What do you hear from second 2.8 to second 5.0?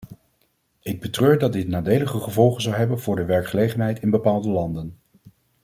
voor de werkgelegenheid in bepaalde landen.